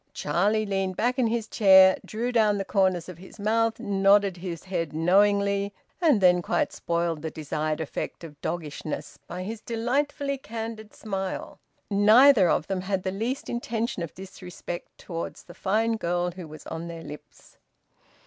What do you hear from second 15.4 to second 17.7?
the fine girl who was on their lips.